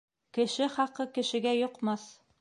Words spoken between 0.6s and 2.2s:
хаҡы кешегә йоҡмаҫ.